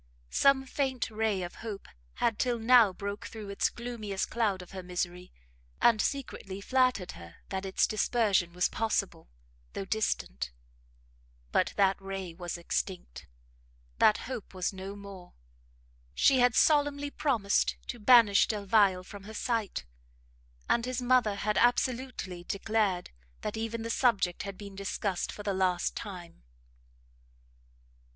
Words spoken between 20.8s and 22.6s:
his mother had absolutely